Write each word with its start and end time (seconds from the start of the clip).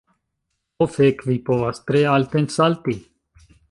Ho 0.77 0.87
fek', 0.95 1.21
vi 1.31 1.37
povas 1.51 1.85
tre 1.91 2.05
alten 2.17 2.53
salti. 2.59 3.01